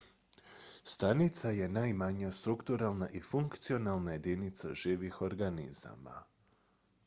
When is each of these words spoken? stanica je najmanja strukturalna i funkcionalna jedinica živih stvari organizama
stanica 0.91 1.49
je 1.49 1.67
najmanja 1.69 2.31
strukturalna 2.31 3.09
i 3.09 3.21
funkcionalna 3.31 4.11
jedinica 4.17 4.73
živih 4.73 5.13
stvari 5.13 5.25
organizama 5.33 6.21